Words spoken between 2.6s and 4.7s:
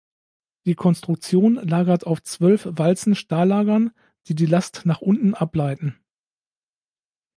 Walzen-Stahllagern, die die